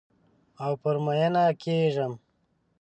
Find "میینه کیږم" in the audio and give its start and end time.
1.05-2.13